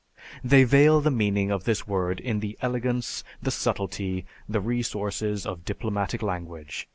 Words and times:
"_)They 0.43 0.63
veil 0.63 0.99
the 0.99 1.11
meaning 1.11 1.51
of 1.51 1.65
this 1.65 1.87
word 1.87 2.19
in 2.19 2.39
the 2.39 2.57
elegance, 2.59 3.23
the 3.39 3.51
subtlety, 3.51 4.25
the 4.49 4.59
resources, 4.59 5.45
of 5.45 5.63
diplomatic 5.63 6.23
language. 6.23 6.89